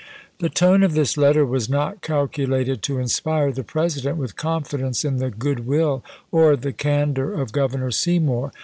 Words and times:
The 0.39 0.49
tone 0.49 0.81
of 0.81 0.95
this 0.95 1.15
letter 1.15 1.45
was 1.45 1.69
not 1.69 2.01
calculated 2.01 2.81
to 2.81 2.97
inspire 2.97 3.51
the 3.51 3.63
President 3.63 4.17
with 4.17 4.35
confidence 4.35 5.05
in 5.05 5.17
the 5.17 5.29
good 5.29 5.67
will 5.67 6.03
or 6.31 6.55
the 6.55 6.73
candor 6.73 7.33
of 7.35 7.51
Governor 7.51 7.91
Seymour. 7.91 8.51